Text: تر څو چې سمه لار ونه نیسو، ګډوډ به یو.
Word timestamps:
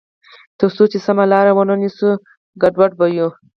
تر 0.59 0.69
څو 0.75 0.83
چې 0.91 0.99
سمه 1.05 1.25
لار 1.31 1.45
ونه 1.53 1.75
نیسو، 1.81 2.09
ګډوډ 2.61 2.91
به 2.99 3.05
یو. 3.19 3.29